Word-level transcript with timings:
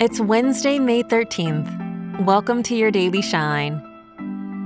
It's 0.00 0.18
Wednesday, 0.18 0.80
May 0.80 1.04
13th. 1.04 2.24
Welcome 2.24 2.64
to 2.64 2.74
your 2.74 2.90
Daily 2.90 3.22
Shine. 3.22 3.80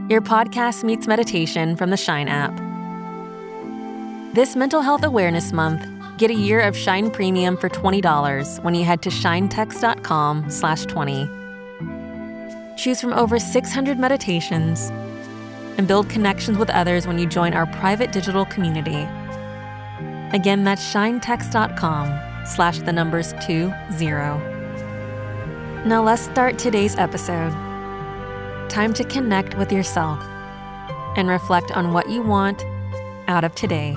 Your 0.09 0.23
podcast 0.23 0.85
meets 0.85 1.07
meditation 1.07 1.77
from 1.77 1.91
the 1.91 1.99
Shine 1.99 2.29
app. 2.29 2.57
This 4.35 4.57
Mental 4.57 4.81
Health 4.81 5.05
Awareness 5.05 5.53
Month, 5.53 5.87
get 6.17 6.31
a 6.31 6.35
year 6.35 6.63
of 6.63 6.75
Shine 6.75 7.11
Premium 7.11 7.59
for 7.59 7.69
$20 7.69 8.65
when 8.65 8.75
you 8.75 8.85
head 8.85 9.03
to 9.03 9.11
shinetext.com 9.11 10.49
slash 10.51 10.87
20. 10.87 11.29
Choose 12.79 12.99
from 12.99 13.13
over 13.13 13.39
600 13.39 13.99
meditations 13.99 14.89
and 15.77 15.87
build 15.87 16.09
connections 16.09 16.57
with 16.57 16.71
others 16.71 17.07
when 17.07 17.19
you 17.19 17.27
join 17.27 17.53
our 17.53 17.67
private 17.67 18.13
digital 18.13 18.47
community. 18.47 19.07
Again, 20.35 20.65
that's 20.65 20.91
shinetext.com 20.91 22.47
slash 22.47 22.79
the 22.79 22.95
numbers 22.95 23.35
two 23.43 23.71
zero. 23.93 24.58
Now 25.87 26.03
let's 26.03 26.23
start 26.23 26.59
today's 26.59 26.97
episode. 26.97 27.53
Time 28.69 28.93
to 28.95 29.05
connect 29.05 29.57
with 29.57 29.71
yourself 29.71 30.21
and 31.17 31.29
reflect 31.29 31.71
on 31.71 31.93
what 31.93 32.11
you 32.11 32.21
want 32.21 32.65
out 33.29 33.45
of 33.45 33.55
today. 33.55 33.95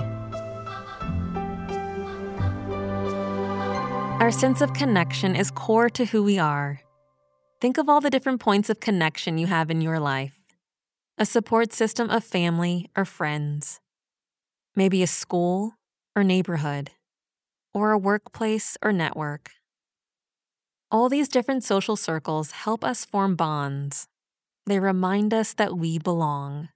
Our 4.20 4.30
sense 4.30 4.60
of 4.60 4.72
connection 4.74 5.34
is 5.34 5.50
core 5.50 5.90
to 5.90 6.04
who 6.04 6.22
we 6.22 6.38
are. 6.38 6.80
Think 7.60 7.78
of 7.78 7.88
all 7.88 8.00
the 8.00 8.10
different 8.10 8.40
points 8.40 8.70
of 8.70 8.78
connection 8.78 9.36
you 9.36 9.48
have 9.48 9.68
in 9.68 9.80
your 9.80 9.98
life 9.98 10.38
a 11.18 11.26
support 11.26 11.72
system 11.72 12.08
of 12.10 12.22
family 12.22 12.88
or 12.96 13.04
friends, 13.04 13.80
maybe 14.76 15.02
a 15.02 15.08
school 15.08 15.72
or 16.14 16.22
neighborhood, 16.22 16.92
or 17.74 17.90
a 17.90 17.98
workplace 17.98 18.76
or 18.82 18.92
network. 18.92 19.50
All 20.92 21.08
these 21.08 21.28
different 21.28 21.64
social 21.64 21.96
circles 21.96 22.50
help 22.50 22.84
us 22.84 23.06
form 23.06 23.34
bonds. 23.34 24.08
They 24.66 24.78
remind 24.78 25.32
us 25.32 25.54
that 25.54 25.78
we 25.78 25.98
belong. 25.98 26.68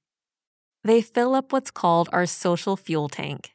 They 0.83 1.03
fill 1.03 1.35
up 1.35 1.53
what's 1.53 1.71
called 1.71 2.09
our 2.15 2.25
social 2.25 2.79
fuel 2.79 3.11
tank. 3.11 3.51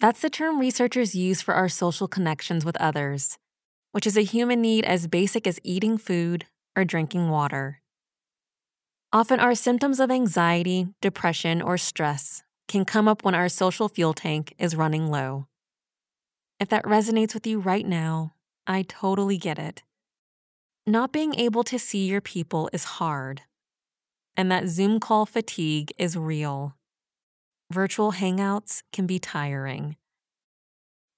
That's 0.00 0.20
the 0.20 0.28
term 0.28 0.58
researchers 0.58 1.14
use 1.14 1.40
for 1.40 1.54
our 1.54 1.68
social 1.68 2.08
connections 2.08 2.64
with 2.64 2.76
others, 2.78 3.38
which 3.92 4.08
is 4.08 4.16
a 4.16 4.22
human 4.22 4.60
need 4.60 4.84
as 4.84 5.06
basic 5.06 5.46
as 5.46 5.60
eating 5.62 5.98
food 5.98 6.46
or 6.74 6.84
drinking 6.84 7.30
water. 7.30 7.80
Often, 9.12 9.38
our 9.38 9.54
symptoms 9.54 10.00
of 10.00 10.10
anxiety, 10.10 10.88
depression, 11.00 11.62
or 11.62 11.78
stress 11.78 12.42
can 12.66 12.84
come 12.84 13.06
up 13.06 13.22
when 13.22 13.36
our 13.36 13.48
social 13.48 13.88
fuel 13.88 14.14
tank 14.14 14.52
is 14.58 14.74
running 14.74 15.12
low. 15.12 15.46
If 16.58 16.68
that 16.70 16.82
resonates 16.82 17.34
with 17.34 17.46
you 17.46 17.60
right 17.60 17.86
now, 17.86 18.32
I 18.66 18.82
totally 18.82 19.38
get 19.38 19.58
it. 19.58 19.82
Not 20.86 21.12
being 21.12 21.34
able 21.34 21.64
to 21.64 21.78
see 21.78 22.06
your 22.06 22.20
people 22.20 22.68
is 22.72 22.84
hard, 22.84 23.42
and 24.36 24.50
that 24.50 24.68
Zoom 24.68 25.00
call 25.00 25.26
fatigue 25.26 25.92
is 25.98 26.16
real. 26.16 26.76
Virtual 27.72 28.12
hangouts 28.12 28.82
can 28.92 29.06
be 29.06 29.18
tiring. 29.18 29.96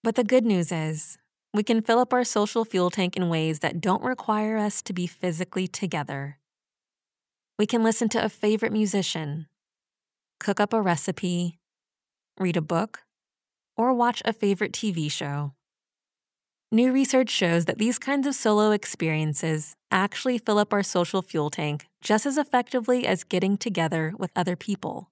But 0.02 0.14
the 0.14 0.24
good 0.24 0.44
news 0.44 0.72
is, 0.72 1.18
we 1.52 1.62
can 1.62 1.82
fill 1.82 1.98
up 1.98 2.12
our 2.12 2.24
social 2.24 2.64
fuel 2.64 2.90
tank 2.90 3.16
in 3.16 3.28
ways 3.28 3.60
that 3.60 3.80
don't 3.80 4.02
require 4.02 4.56
us 4.56 4.80
to 4.83 4.92
be 4.92 5.06
physically 5.06 5.66
together. 5.66 6.38
We 7.58 7.66
can 7.66 7.83
listen 7.83 8.08
to 8.10 8.24
a 8.24 8.28
favorite 8.28 8.72
musician, 8.72 9.48
cook 10.38 10.60
up 10.60 10.72
a 10.72 10.80
recipe, 10.80 11.58
read 12.38 12.56
a 12.56 12.62
book, 12.62 13.02
or 13.77 13.92
watch 13.92 14.22
a 14.24 14.33
favorite 14.33 14.72
TV 14.72 15.10
show. 15.10 15.52
New 16.70 16.92
research 16.92 17.30
shows 17.30 17.64
that 17.64 17.78
these 17.78 17.98
kinds 17.98 18.27
of 18.27 18.34
solo 18.34 18.72
experiences 18.72 19.74
actually 19.91 20.36
fill 20.36 20.58
up 20.58 20.70
our 20.70 20.83
social 20.83 21.23
fuel 21.23 21.48
tank 21.48 21.86
just 22.02 22.27
as 22.27 22.36
effectively 22.36 23.06
as 23.06 23.24
getting 23.24 23.56
together 23.56 24.12
with 24.18 24.30
other 24.36 24.55
people. 24.55 25.11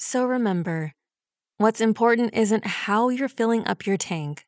So 0.00 0.24
remember, 0.24 0.94
what's 1.58 1.80
important 1.80 2.34
isn't 2.34 2.66
how 2.66 3.08
you're 3.08 3.28
filling 3.28 3.64
up 3.68 3.86
your 3.86 3.96
tank, 3.96 4.44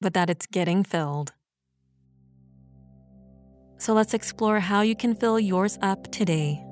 but 0.00 0.14
that 0.14 0.30
it's 0.30 0.46
getting 0.46 0.84
filled. 0.84 1.32
So 3.78 3.94
let's 3.94 4.14
explore 4.14 4.60
how 4.60 4.82
you 4.82 4.94
can 4.94 5.16
fill 5.16 5.40
yours 5.40 5.78
up 5.82 6.12
today. 6.12 6.64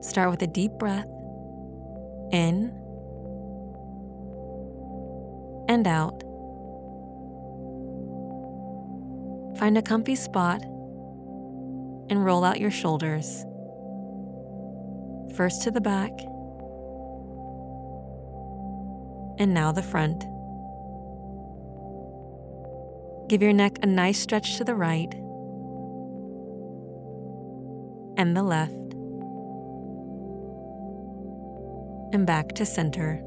Start 0.00 0.30
with 0.30 0.40
a 0.40 0.46
deep 0.46 0.72
breath 0.78 1.04
in 2.32 2.81
out. 5.86 6.22
Find 9.58 9.76
a 9.78 9.82
comfy 9.82 10.16
spot 10.16 10.62
and 12.10 12.24
roll 12.24 12.44
out 12.44 12.60
your 12.60 12.70
shoulders. 12.70 13.44
First 15.36 15.62
to 15.62 15.70
the 15.70 15.80
back, 15.80 16.10
and 19.38 19.54
now 19.54 19.72
the 19.72 19.82
front. 19.82 20.24
Give 23.28 23.40
your 23.40 23.52
neck 23.52 23.78
a 23.82 23.86
nice 23.86 24.18
stretch 24.18 24.58
to 24.58 24.64
the 24.64 24.74
right 24.74 25.12
and 28.18 28.36
the 28.36 28.42
left, 28.42 28.72
and 32.12 32.26
back 32.26 32.52
to 32.52 32.66
center. 32.66 33.22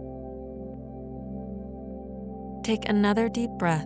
Take 2.66 2.90
another 2.90 3.30
deep 3.30 3.52
breath, 3.60 3.86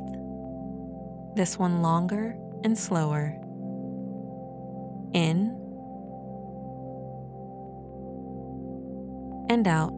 this 1.36 1.60
one 1.60 1.82
longer 1.82 2.38
and 2.64 2.78
slower. 2.78 3.36
In 5.14 5.50
and 9.50 9.68
out. 9.68 9.98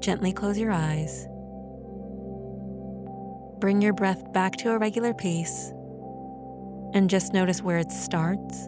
Gently 0.00 0.32
close 0.32 0.56
your 0.56 0.72
eyes. 0.72 1.26
Bring 3.60 3.82
your 3.82 3.92
breath 3.92 4.32
back 4.32 4.56
to 4.56 4.70
a 4.70 4.78
regular 4.78 5.12
pace 5.12 5.74
and 6.94 7.10
just 7.10 7.34
notice 7.34 7.60
where 7.60 7.76
it 7.76 7.92
starts 7.92 8.66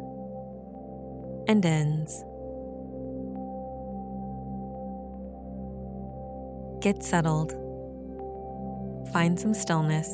and 1.49 1.65
ends. 1.65 2.23
Get 6.81 7.03
settled. 7.03 7.53
Find 9.13 9.39
some 9.39 9.55
stillness. 9.55 10.09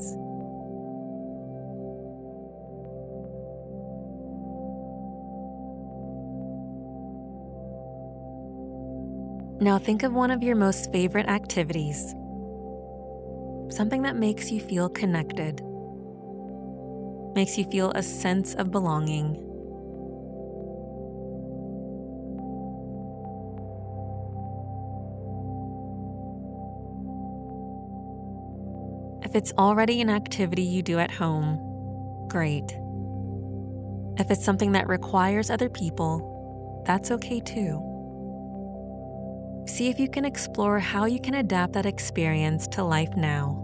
Now 9.61 9.79
think 9.79 10.03
of 10.03 10.13
one 10.13 10.31
of 10.31 10.43
your 10.43 10.57
most 10.57 10.91
favorite 10.91 11.27
activities 11.27 12.15
something 13.73 14.03
that 14.03 14.17
makes 14.17 14.51
you 14.51 14.61
feel 14.61 14.89
connected, 14.89 15.63
makes 17.35 17.57
you 17.57 17.65
feel 17.65 17.91
a 17.93 18.03
sense 18.03 18.55
of 18.55 18.71
belonging. 18.71 19.52
If 29.25 29.37
it's 29.37 29.53
already 29.53 30.01
an 30.01 30.11
activity 30.11 30.63
you 30.63 30.83
do 30.83 30.99
at 30.99 31.11
home, 31.11 31.59
great. 32.29 32.77
If 34.19 34.31
it's 34.31 34.45
something 34.45 34.73
that 34.73 34.89
requires 34.89 35.49
other 35.49 35.69
people, 35.69 36.83
that's 36.87 37.11
okay 37.13 37.41
too. 37.41 37.89
See 39.69 39.89
if 39.89 40.01
you 40.01 40.09
can 40.09 40.25
explore 40.25 40.81
how 40.81 41.05
you 41.05 41.21
can 41.21 41.35
adapt 41.35 41.75
that 41.75 41.87
experience 41.87 42.67
to 42.69 42.83
life 42.83 43.15
now. 43.17 43.59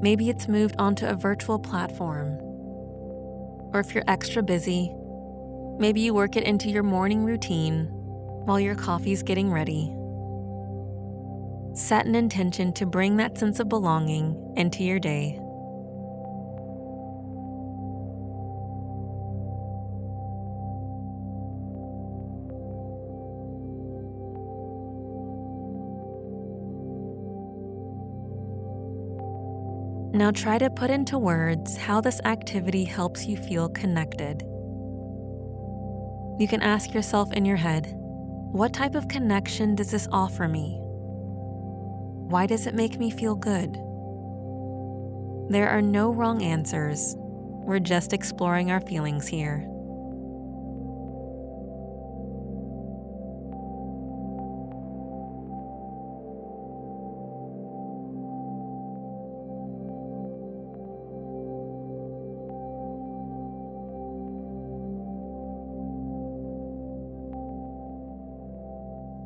Maybe 0.00 0.30
it's 0.30 0.48
moved 0.48 0.76
onto 0.78 1.06
a 1.06 1.14
virtual 1.14 1.58
platform. 1.58 2.38
Or 3.74 3.80
if 3.80 3.94
you're 3.94 4.04
extra 4.08 4.42
busy, 4.42 4.94
maybe 5.78 6.00
you 6.00 6.14
work 6.14 6.36
it 6.36 6.44
into 6.44 6.70
your 6.70 6.82
morning 6.82 7.24
routine 7.24 7.88
while 8.46 8.58
your 8.58 8.74
coffee's 8.74 9.22
getting 9.22 9.52
ready. 9.52 9.94
Set 11.74 12.06
an 12.06 12.14
intention 12.14 12.72
to 12.72 12.86
bring 12.86 13.16
that 13.16 13.38
sense 13.38 13.60
of 13.60 13.68
belonging 13.68 14.52
into 14.56 14.82
your 14.82 14.98
day. 14.98 15.38
Now 30.18 30.32
try 30.32 30.58
to 30.58 30.68
put 30.68 30.90
into 30.90 31.16
words 31.16 31.76
how 31.76 32.00
this 32.00 32.20
activity 32.24 32.84
helps 32.84 33.26
you 33.26 33.36
feel 33.36 33.68
connected. 33.68 34.42
You 36.40 36.48
can 36.48 36.62
ask 36.62 36.92
yourself 36.92 37.32
in 37.32 37.44
your 37.44 37.56
head, 37.56 37.92
what 38.50 38.72
type 38.72 38.94
of 38.94 39.06
connection 39.06 39.74
does 39.74 39.90
this 39.90 40.08
offer 40.10 40.48
me? 40.48 40.80
Why 42.28 42.44
does 42.44 42.66
it 42.66 42.74
make 42.74 42.98
me 42.98 43.10
feel 43.10 43.34
good? 43.34 43.72
There 45.50 45.70
are 45.70 45.80
no 45.80 46.12
wrong 46.12 46.42
answers. 46.42 47.16
We're 47.16 47.78
just 47.78 48.12
exploring 48.12 48.70
our 48.70 48.82
feelings 48.82 49.26
here. 49.26 49.66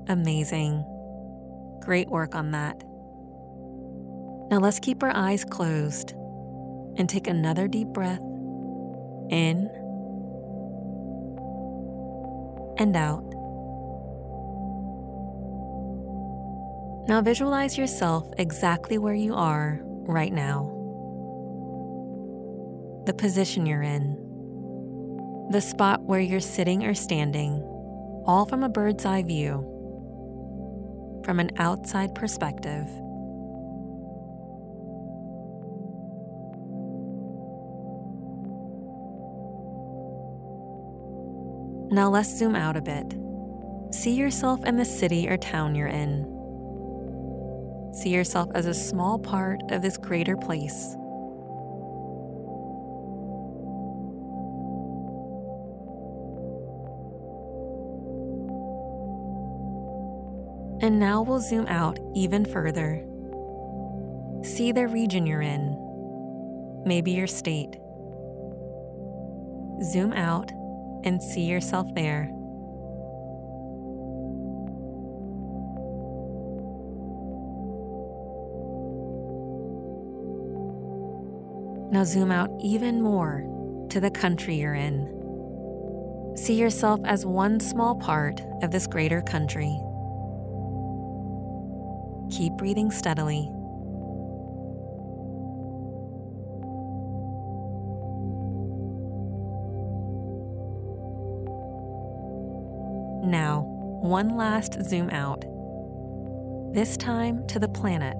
Amazing. 0.09 0.85
Great 1.81 2.09
work 2.09 2.37
on 2.37 2.53
that. 2.53 2.85
Now 4.53 4.59
let's 4.59 4.79
keep 4.79 5.03
our 5.03 5.17
eyes 5.17 5.47
closed 5.47 6.13
and 6.99 7.09
take 7.09 7.27
another 7.27 7.67
deep 7.67 7.89
breath 7.89 8.21
in 9.31 9.71
and 12.77 12.95
out. 12.95 13.25
Now 17.09 17.23
visualize 17.23 17.79
yourself 17.79 18.31
exactly 18.37 18.99
where 18.99 19.15
you 19.15 19.35
are 19.35 19.81
right 19.83 20.35
now. 20.35 20.65
The 23.07 23.15
position 23.15 23.65
you're 23.65 23.81
in, 23.81 24.19
the 25.51 25.63
spot 25.63 26.03
where 26.03 26.21
you're 26.21 26.41
sitting 26.41 26.85
or 26.85 26.93
standing, 26.93 27.63
all 28.27 28.45
from 28.45 28.63
a 28.63 28.69
bird's 28.69 29.07
eye 29.07 29.23
view, 29.23 29.63
from 31.25 31.41
an 31.41 31.53
outside 31.57 32.15
perspective. 32.15 32.87
Now 41.93 42.09
let's 42.09 42.35
zoom 42.35 42.57
out 42.57 42.75
a 42.75 42.81
bit. 42.81 43.15
See 43.95 44.15
yourself 44.15 44.65
in 44.65 44.79
the 44.79 44.85
city 44.85 45.29
or 45.29 45.37
town 45.37 45.75
you're 45.75 45.89
in. 45.89 46.25
See 47.93 48.09
yourself 48.09 48.49
as 48.55 48.65
a 48.65 48.73
small 48.73 49.19
part 49.19 49.61
of 49.71 49.83
this 49.83 49.99
greater 49.99 50.35
place. 50.35 50.97
And 60.81 60.99
now 60.99 61.21
we'll 61.21 61.41
zoom 61.41 61.67
out 61.67 61.99
even 62.15 62.47
further. 62.47 63.05
See 64.43 64.73
the 64.73 64.89
region 64.89 65.27
you're 65.27 65.43
in, 65.43 66.83
maybe 66.87 67.11
your 67.11 67.27
state. 67.27 67.77
Zoom 69.85 70.15
out 70.15 70.53
and 71.05 71.23
see 71.23 71.43
yourself 71.43 71.87
there. 71.95 72.31
Now 81.93 82.05
zoom 82.05 82.31
out 82.31 82.51
even 82.61 83.03
more 83.03 83.45
to 83.91 84.01
the 84.01 84.11
country 84.11 84.57
you're 84.57 84.75
in. 84.75 86.35
See 86.37 86.55
yourself 86.55 87.01
as 87.05 87.27
one 87.27 87.61
small 87.61 87.95
part 87.95 88.41
of 88.63 88.71
this 88.71 88.87
greater 88.87 89.21
country. 89.21 89.79
Keep 92.31 92.55
breathing 92.55 92.91
steadily. 92.91 93.51
Now, 103.23 103.61
one 103.61 104.37
last 104.37 104.83
zoom 104.83 105.09
out. 105.11 105.45
This 106.75 106.97
time 106.97 107.47
to 107.47 107.61
the 107.61 107.69
planet. 107.69 108.17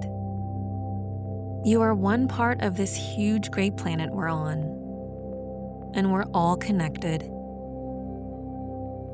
You 1.65 1.81
are 1.81 1.93
one 1.93 2.29
part 2.29 2.61
of 2.61 2.77
this 2.77 2.95
huge 2.95 3.51
great 3.51 3.75
planet 3.75 4.11
we're 4.11 4.29
on, 4.29 4.61
and 5.93 6.11
we're 6.13 6.25
all 6.33 6.55
connected. 6.55 7.29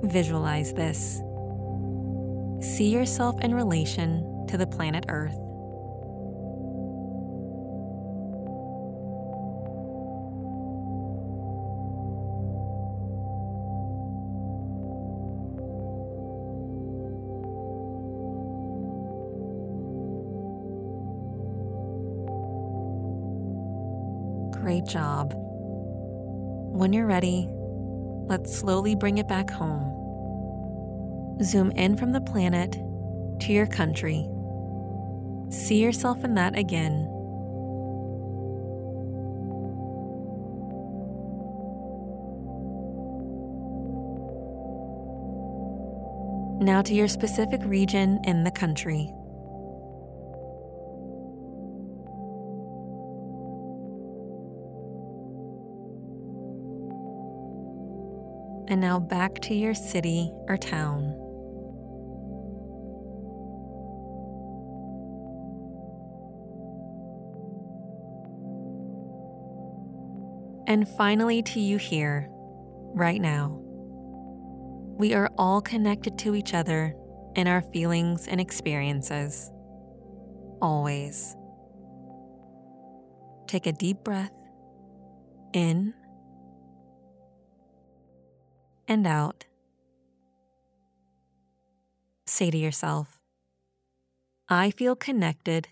Visualize 0.03 0.73
this. 0.73 1.23
See 2.61 2.89
yourself 2.89 3.39
in 3.41 3.55
relation 3.55 4.45
to 4.47 4.57
the 4.57 4.67
planet 4.67 5.05
Earth. 5.09 5.39
Great 24.61 24.85
job. 24.85 25.33
When 25.35 26.91
you're 26.91 27.05
ready, 27.05 27.47
let's 28.27 28.53
slowly 28.53 28.93
bring 28.93 29.17
it 29.17 29.27
back 29.27 29.49
home. 29.49 29.95
Zoom 31.41 31.71
in 31.71 31.95
from 31.95 32.11
the 32.11 32.19
planet 32.19 32.73
to 33.39 33.53
your 33.53 33.67
country. 33.67 34.27
See 35.49 35.81
yourself 35.81 36.23
in 36.25 36.35
that 36.35 36.57
again. 36.57 37.07
Now 46.61 46.81
to 46.81 46.93
your 46.93 47.07
specific 47.07 47.61
region 47.63 48.19
in 48.25 48.43
the 48.43 48.51
country. 48.51 49.13
And 58.79 58.87
now 58.87 58.97
back 58.97 59.41
to 59.41 59.53
your 59.53 59.73
city 59.73 60.31
or 60.47 60.55
town. 60.55 61.03
And 70.65 70.87
finally, 70.87 71.43
to 71.43 71.59
you 71.59 71.75
here, 71.75 72.29
right 72.93 73.19
now. 73.19 73.59
We 74.97 75.13
are 75.13 75.29
all 75.37 75.59
connected 75.59 76.17
to 76.19 76.33
each 76.33 76.53
other 76.53 76.95
in 77.35 77.49
our 77.49 77.59
feelings 77.59 78.29
and 78.29 78.39
experiences. 78.39 79.51
Always. 80.61 81.35
Take 83.45 83.67
a 83.67 83.73
deep 83.73 84.05
breath 84.05 84.31
in 85.51 85.93
and 88.89 89.05
out. 89.05 89.45
Say 92.25 92.51
to 92.51 92.57
yourself, 92.57 93.19
I 94.49 94.71
feel 94.71 94.95
connected 94.95 95.69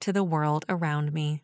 to 0.00 0.12
the 0.12 0.24
world 0.24 0.64
around 0.68 1.12
me. 1.12 1.42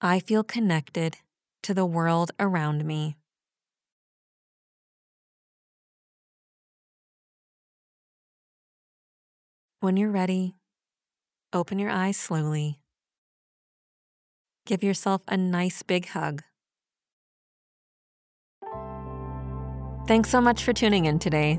I 0.00 0.20
feel 0.20 0.44
connected 0.44 1.18
to 1.64 1.74
the 1.74 1.84
world 1.84 2.30
around 2.38 2.84
me. 2.84 3.16
When 9.80 9.96
you're 9.96 10.10
ready, 10.10 10.56
open 11.52 11.78
your 11.78 11.90
eyes 11.90 12.16
slowly. 12.16 12.79
Give 14.70 14.84
yourself 14.84 15.20
a 15.26 15.36
nice 15.36 15.82
big 15.82 16.06
hug. 16.06 16.44
Thanks 20.06 20.30
so 20.30 20.40
much 20.40 20.62
for 20.62 20.72
tuning 20.72 21.06
in 21.06 21.18
today. 21.18 21.58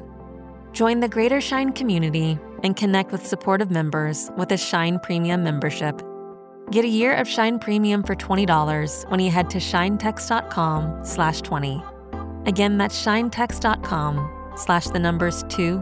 Join 0.72 1.01
the 1.01 1.10
Greater 1.10 1.41
Shine 1.41 1.74
community 1.74 2.39
and 2.63 2.74
connect 2.74 3.12
with 3.12 3.27
supportive 3.27 3.70
members 3.70 4.32
with 4.38 4.53
a 4.53 4.58
Shine 4.58 4.98
Premium 4.98 5.44
membership. 5.44 6.01
Get 6.72 6.86
a 6.86 6.88
year 6.88 7.13
of 7.13 7.27
Shine 7.27 7.60
Premium 7.60 8.01
for 8.01 8.15
$20 8.15 9.12
when 9.12 9.20
you 9.20 9.30
head 9.30 9.50
to 9.50 9.58
shinetext.com 9.58 11.03
slash 11.03 11.41
20. 11.41 11.84
Again, 12.46 12.77
that's 12.77 13.06
shinetext.com 13.06 14.53
slash 14.56 14.88
the 14.88 15.00
numbers 15.00 15.44
20. 15.50 15.80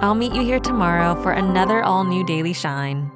I'll 0.00 0.14
meet 0.14 0.32
you 0.32 0.44
here 0.44 0.60
tomorrow 0.60 1.22
for 1.22 1.32
another 1.32 1.82
all 1.82 2.04
new 2.04 2.24
Daily 2.24 2.54
Shine. 2.54 3.10